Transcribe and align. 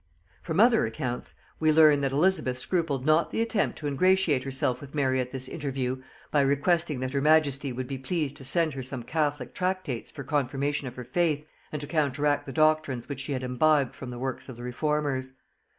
From 0.41 0.59
other 0.59 0.87
accounts 0.87 1.35
we 1.59 1.71
learn, 1.71 2.01
that 2.01 2.11
Elizabeth 2.11 2.57
scrupled 2.57 3.05
not 3.05 3.29
the 3.29 3.39
attempt 3.39 3.77
to 3.77 3.87
ingratiate 3.87 4.41
herself 4.43 4.81
with 4.81 4.95
Mary 4.95 5.19
at 5.19 5.29
this 5.29 5.47
interview 5.47 6.01
by 6.31 6.41
requesting 6.41 7.01
that 7.01 7.13
her 7.13 7.21
majesty 7.21 7.71
would 7.71 7.85
be 7.85 7.99
pleased 7.99 8.35
to 8.37 8.43
send 8.43 8.73
her 8.73 8.81
some 8.81 9.03
catholic 9.03 9.53
tractates 9.53 10.09
for 10.09 10.23
confirmation 10.23 10.87
of 10.87 10.95
her 10.95 11.05
faith 11.05 11.45
and 11.71 11.79
to 11.81 11.85
counteract 11.85 12.47
the 12.47 12.51
doctrines 12.51 13.07
which 13.07 13.19
she 13.19 13.33
had 13.33 13.43
imbibed 13.43 13.93
from 13.93 14.09
the 14.09 14.17
works 14.17 14.49
of 14.49 14.55
the 14.55 14.63
reformers. 14.63 15.33